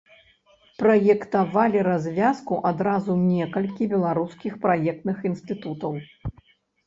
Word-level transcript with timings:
Праектавалі 0.81 1.79
развязку 1.87 2.57
адразу 2.71 3.17
некалькі 3.33 3.83
беларускіх 3.93 4.53
праектных 4.63 5.17
інстытутаў. 5.31 5.93